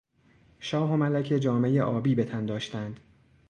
شاه 0.59 0.93
و 0.93 0.95
ملکه 0.97 1.39
جامهی 1.39 1.79
آبی 1.81 2.15
به 2.15 2.23
تن 2.23 2.45
داشتند. 2.45 2.99